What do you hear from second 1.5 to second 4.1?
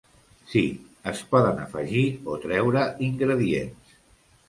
afegir o treure ingredients.